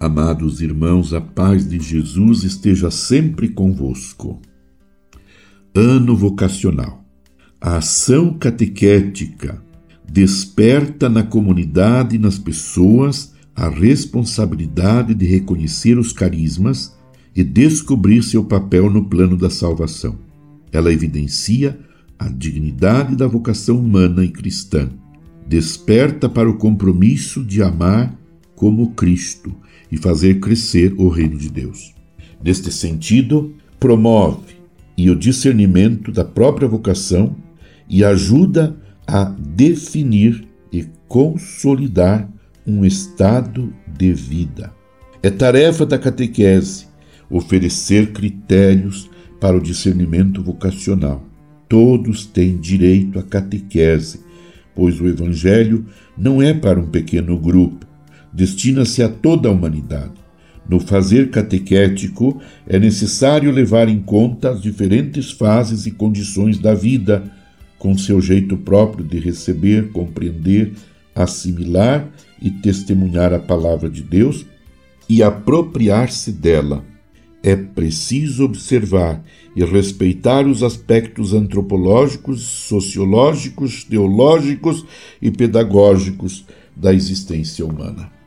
Amados 0.00 0.60
irmãos, 0.60 1.12
a 1.12 1.20
paz 1.20 1.68
de 1.68 1.80
Jesus 1.80 2.44
esteja 2.44 2.88
sempre 2.88 3.48
convosco. 3.48 4.40
Ano 5.74 6.16
vocacional. 6.16 7.04
A 7.60 7.78
ação 7.78 8.32
catequética 8.38 9.60
desperta 10.08 11.08
na 11.08 11.24
comunidade 11.24 12.14
e 12.14 12.18
nas 12.18 12.38
pessoas 12.38 13.34
a 13.56 13.68
responsabilidade 13.68 15.14
de 15.14 15.26
reconhecer 15.26 15.98
os 15.98 16.12
carismas 16.12 16.96
e 17.34 17.42
descobrir 17.42 18.22
seu 18.22 18.44
papel 18.44 18.88
no 18.88 19.06
plano 19.06 19.36
da 19.36 19.50
salvação. 19.50 20.16
Ela 20.70 20.92
evidencia 20.92 21.76
a 22.16 22.28
dignidade 22.28 23.16
da 23.16 23.26
vocação 23.26 23.76
humana 23.76 24.24
e 24.24 24.28
cristã. 24.28 24.88
Desperta 25.48 26.28
para 26.28 26.48
o 26.48 26.56
compromisso 26.56 27.44
de 27.44 27.64
amar 27.64 28.16
como 28.54 28.92
Cristo 28.92 29.52
e 29.90 29.96
fazer 29.96 30.40
crescer 30.40 30.94
o 30.96 31.08
reino 31.08 31.36
de 31.36 31.50
Deus. 31.50 31.94
Neste 32.42 32.70
sentido, 32.72 33.54
promove 33.80 34.56
e 34.96 35.10
o 35.10 35.16
discernimento 35.16 36.12
da 36.12 36.24
própria 36.24 36.68
vocação 36.68 37.36
e 37.88 38.04
ajuda 38.04 38.76
a 39.06 39.24
definir 39.24 40.46
e 40.72 40.86
consolidar 41.06 42.28
um 42.66 42.84
estado 42.84 43.72
de 43.86 44.12
vida. 44.12 44.72
É 45.22 45.30
tarefa 45.30 45.86
da 45.86 45.98
catequese 45.98 46.88
oferecer 47.30 48.12
critérios 48.12 49.10
para 49.40 49.56
o 49.56 49.60
discernimento 49.60 50.42
vocacional. 50.42 51.24
Todos 51.68 52.24
têm 52.26 52.56
direito 52.56 53.18
à 53.18 53.22
catequese, 53.22 54.20
pois 54.74 55.00
o 55.00 55.06
Evangelho 55.06 55.84
não 56.16 56.40
é 56.40 56.54
para 56.54 56.80
um 56.80 56.86
pequeno 56.86 57.38
grupo, 57.38 57.86
destina-se 58.32 59.02
a 59.02 59.08
toda 59.08 59.48
a 59.48 59.52
humanidade. 59.52 60.12
No 60.68 60.78
fazer 60.78 61.30
catequético, 61.30 62.40
é 62.66 62.78
necessário 62.78 63.50
levar 63.50 63.88
em 63.88 64.00
conta 64.00 64.50
as 64.50 64.60
diferentes 64.60 65.30
fases 65.30 65.86
e 65.86 65.90
condições 65.90 66.58
da 66.58 66.74
vida, 66.74 67.24
com 67.78 67.96
seu 67.96 68.20
jeito 68.20 68.56
próprio 68.56 69.04
de 69.04 69.18
receber, 69.18 69.90
compreender, 69.92 70.74
assimilar 71.14 72.06
e 72.42 72.50
testemunhar 72.50 73.32
a 73.32 73.38
palavra 73.38 73.88
de 73.88 74.02
Deus 74.02 74.44
e 75.08 75.22
apropriar-se 75.22 76.32
dela. 76.32 76.84
É 77.42 77.56
preciso 77.56 78.44
observar 78.44 79.22
e 79.56 79.64
respeitar 79.64 80.46
os 80.46 80.62
aspectos 80.62 81.32
antropológicos, 81.32 82.42
sociológicos, 82.42 83.84
teológicos 83.84 84.84
e 85.22 85.30
pedagógicos 85.30 86.44
da 86.76 86.92
existência 86.92 87.64
humana. 87.64 88.17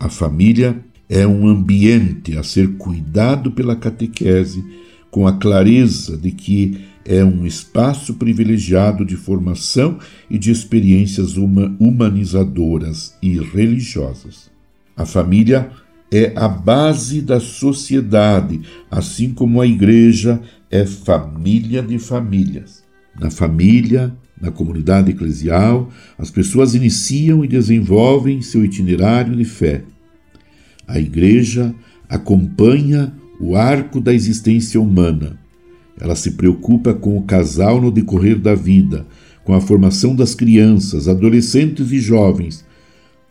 A 0.00 0.08
família 0.08 0.82
é 1.10 1.26
um 1.26 1.46
ambiente 1.46 2.38
a 2.38 2.42
ser 2.42 2.76
cuidado 2.78 3.52
pela 3.52 3.76
catequese, 3.76 4.64
com 5.10 5.26
a 5.26 5.36
clareza 5.36 6.16
de 6.16 6.30
que 6.30 6.80
é 7.04 7.22
um 7.22 7.44
espaço 7.44 8.14
privilegiado 8.14 9.04
de 9.04 9.14
formação 9.14 9.98
e 10.30 10.38
de 10.38 10.50
experiências 10.50 11.36
humanizadoras 11.36 13.14
e 13.20 13.38
religiosas. 13.38 14.50
A 14.96 15.04
família 15.04 15.70
é 16.10 16.32
a 16.34 16.48
base 16.48 17.20
da 17.20 17.38
sociedade, 17.38 18.62
assim 18.90 19.34
como 19.34 19.60
a 19.60 19.66
igreja 19.66 20.40
é 20.70 20.86
família 20.86 21.82
de 21.82 21.98
famílias. 21.98 22.82
Na 23.20 23.30
família, 23.30 24.16
na 24.40 24.50
comunidade 24.50 25.10
eclesial, 25.10 25.90
as 26.18 26.30
pessoas 26.30 26.74
iniciam 26.74 27.44
e 27.44 27.48
desenvolvem 27.48 28.40
seu 28.40 28.64
itinerário 28.64 29.36
de 29.36 29.44
fé. 29.44 29.82
A 30.88 30.98
Igreja 30.98 31.74
acompanha 32.08 33.12
o 33.38 33.54
arco 33.54 34.00
da 34.00 34.14
existência 34.14 34.80
humana. 34.80 35.38
Ela 36.00 36.16
se 36.16 36.32
preocupa 36.32 36.94
com 36.94 37.16
o 37.16 37.22
casal 37.22 37.80
no 37.80 37.90
decorrer 37.90 38.38
da 38.38 38.54
vida, 38.54 39.06
com 39.44 39.54
a 39.54 39.60
formação 39.60 40.16
das 40.16 40.34
crianças, 40.34 41.06
adolescentes 41.06 41.92
e 41.92 42.00
jovens. 42.00 42.64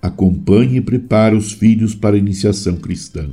Acompanha 0.01 0.77
e 0.77 0.81
prepara 0.81 1.35
os 1.35 1.51
filhos 1.51 1.95
para 1.95 2.15
a 2.15 2.19
iniciação 2.19 2.75
cristã, 2.75 3.29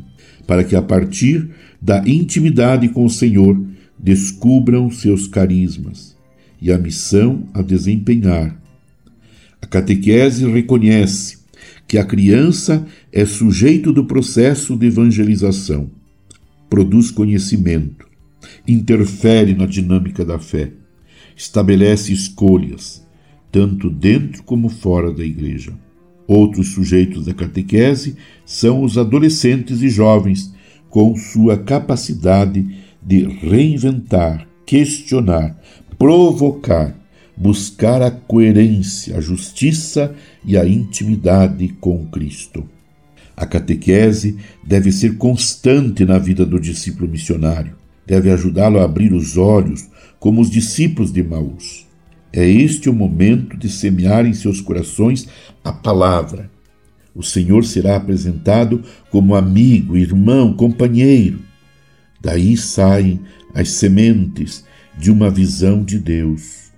para 0.47 0.65
que 0.65 0.75
a 0.75 0.83
partir 0.83 1.51
da 1.81 2.03
intimidade 2.07 2.89
com 2.89 3.05
o 3.05 3.11
Senhor 3.11 3.61
descubram 3.99 4.91
seus 4.91 5.29
carismas 5.29 6.16
e 6.61 6.73
a 6.73 6.79
missão 6.79 7.49
a 7.53 7.63
desempenhar. 7.63 8.61
A 9.61 9.67
catequese 9.67 10.47
reconhece 10.49 11.39
que 11.89 11.99
a 11.99 12.05
criança 12.05 12.87
é 13.13 13.25
sujeito 13.25 13.93
do 13.93 14.05
processo 14.05 14.77
de 14.77 14.87
evangelização, 14.87 15.91
produz 16.69 17.11
conhecimento, 17.11 18.07
interfere 18.67 19.55
na 19.55 19.67
dinâmica 19.67 20.25
da 20.25 20.39
fé, 20.39 20.73
estabelece 21.37 22.13
escolhas, 22.13 23.07
tanto 23.53 23.89
dentro 23.89 24.43
como 24.43 24.69
fora 24.69 25.13
da 25.13 25.25
igreja. 25.25 25.73
Outros 26.27 26.69
sujeitos 26.69 27.27
da 27.27 27.35
catequese 27.35 28.17
são 28.45 28.83
os 28.83 28.99
adolescentes 28.99 29.81
e 29.81 29.89
jovens, 29.89 30.53
com 30.91 31.15
sua 31.15 31.57
capacidade 31.57 32.67
de 33.03 33.23
reinventar, 33.25 34.49
questionar, 34.65 35.57
provocar, 35.99 36.95
buscar 37.37 38.03
a 38.03 38.11
coerência, 38.11 39.17
a 39.17 39.21
justiça 39.21 40.15
e 40.45 40.57
a 40.57 40.67
intimidade 40.67 41.69
com 41.81 42.07
Cristo. 42.07 42.69
A 43.37 43.45
catequese 43.45 44.39
deve 44.65 44.91
ser 44.91 45.17
constante 45.17 46.05
na 46.05 46.19
vida 46.19 46.47
do 46.47 46.59
discípulo 46.59 47.09
missionário, 47.09 47.77
deve 48.07 48.31
ajudá-lo 48.31 48.79
a 48.79 48.85
abrir 48.85 49.13
os 49.13 49.37
olhos, 49.37 49.89
como 50.19 50.41
os 50.41 50.51
discípulos 50.51 51.13
de 51.13 51.23
Maús. 51.23 51.87
É 52.33 52.49
este 52.49 52.89
o 52.89 52.95
momento 52.95 53.57
de 53.57 53.69
semear 53.69 54.27
em 54.27 54.33
seus 54.33 54.61
corações 54.61 55.29
a 55.63 55.73
palavra. 55.73 56.51
O 57.15 57.23
Senhor 57.23 57.65
será 57.65 57.97
apresentado 57.97 58.83
como 59.11 59.35
amigo, 59.35 59.97
irmão, 59.97 60.53
companheiro. 60.53 61.41
Daí 62.21 62.57
saem 62.57 63.21
as 63.55 63.71
sementes 63.71 64.65
de 64.97 65.11
uma 65.11 65.31
visão 65.31 65.83
de 65.83 65.99
Deus. 65.99 66.71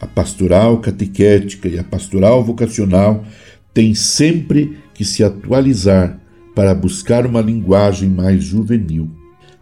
A 0.00 0.06
pastoral 0.06 0.78
catequética 0.80 1.68
e 1.68 1.78
a 1.78 1.84
pastoral 1.84 2.44
vocacional 2.44 3.24
têm 3.72 3.94
sempre 3.94 4.78
que 4.94 5.04
se 5.04 5.24
atualizar 5.24 6.18
para 6.54 6.74
buscar 6.74 7.26
uma 7.26 7.40
linguagem 7.40 8.08
mais 8.08 8.44
juvenil. 8.44 9.10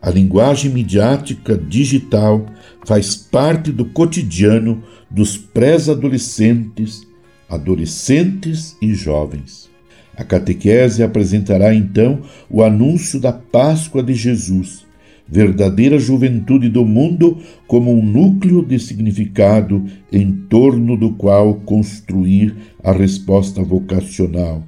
A 0.01 0.11
linguagem 0.11 0.71
midiática 0.71 1.57
digital 1.57 2.47
faz 2.85 3.17
parte 3.17 3.73
do 3.73 3.85
cotidiano 3.87 4.83
dos 5.11 5.37
pré-adolescentes, 5.37 7.07
adolescentes 7.49 8.77
e 8.83 8.93
jovens. 8.93 9.71
A 10.17 10.23
catequese 10.23 11.03
apresentará 11.03 11.75
então 11.75 12.23
o 12.49 12.63
anúncio 12.63 13.19
da 13.19 13.33
Páscoa 13.33 14.03
de 14.03 14.15
Jesus, 14.15 14.87
verdadeira 15.27 15.99
juventude 15.99 16.69
do 16.69 16.85
mundo 16.85 17.39
como 17.67 17.93
um 17.93 18.05
núcleo 18.05 18.65
de 18.65 18.79
significado 18.79 19.85
em 20.13 20.33
torno 20.33 20.97
do 20.97 21.13
qual 21.13 21.55
construir 21.55 22.55
a 22.83 22.93
resposta 22.93 23.63
vocacional. 23.63 24.63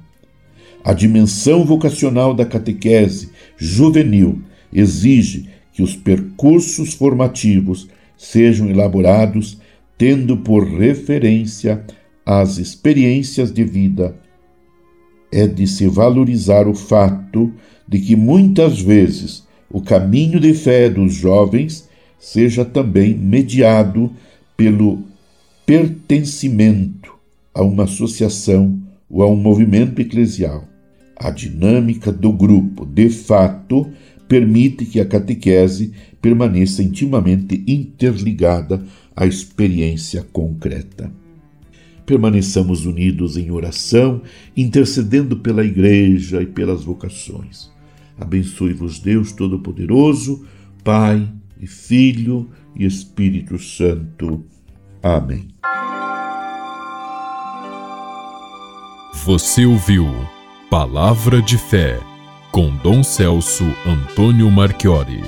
A 0.83 0.93
dimensão 0.93 1.65
vocacional 1.65 2.33
da 2.33 2.45
catequese 2.45 3.29
juvenil 3.57 4.41
exige 4.73 5.49
que 5.73 5.83
os 5.83 5.95
percursos 5.95 6.93
formativos 6.93 7.87
sejam 8.17 8.69
elaborados 8.69 9.59
tendo 9.97 10.37
por 10.37 10.63
referência 10.65 11.83
as 12.25 12.57
experiências 12.57 13.51
de 13.51 13.63
vida. 13.63 14.15
É 15.31 15.47
de 15.47 15.67
se 15.67 15.87
valorizar 15.87 16.67
o 16.67 16.73
fato 16.73 17.53
de 17.87 17.99
que 17.99 18.15
muitas 18.15 18.79
vezes 18.81 19.46
o 19.69 19.81
caminho 19.81 20.39
de 20.39 20.53
fé 20.53 20.89
dos 20.89 21.13
jovens 21.13 21.87
seja 22.19 22.63
também 22.63 23.13
mediado 23.15 24.11
pelo 24.55 25.03
pertencimento 25.65 27.13
a 27.53 27.61
uma 27.61 27.83
associação 27.83 28.79
ou 29.09 29.21
a 29.21 29.27
um 29.27 29.35
movimento 29.35 30.01
eclesial. 30.01 30.63
A 31.15 31.31
dinâmica 31.31 32.11
do 32.11 32.31
grupo, 32.31 32.85
de 32.85 33.09
fato, 33.09 33.87
permite 34.27 34.85
que 34.85 34.99
a 34.99 35.05
catequese 35.05 35.91
permaneça 36.21 36.83
intimamente 36.83 37.63
interligada 37.67 38.83
à 39.15 39.25
experiência 39.25 40.25
concreta. 40.31 41.11
Permaneçamos 42.05 42.85
unidos 42.85 43.35
em 43.35 43.51
oração, 43.51 44.21
intercedendo 44.55 45.37
pela 45.37 45.65
Igreja 45.65 46.41
e 46.41 46.45
pelas 46.45 46.83
vocações. 46.83 47.76
Abençoe-vos 48.19 48.99
Deus 48.99 49.31
Todo-Poderoso, 49.31 50.45
Pai 50.83 51.27
e 51.59 51.67
Filho 51.67 52.49
e 52.75 52.85
Espírito 52.85 53.57
Santo. 53.59 54.45
Amém. 55.01 55.47
Você 59.25 59.65
ouviu 59.65 60.07
Palavra 60.69 61.41
de 61.41 61.57
Fé 61.57 61.99
com 62.51 62.75
Dom 62.77 63.03
Celso 63.03 63.65
Antônio 63.85 64.49
Marchiori. 64.49 65.21